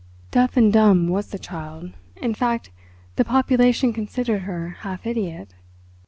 [0.31, 2.71] "...Deaf and dumb was the child; in fact,
[3.17, 5.53] the population considered her half idiot...."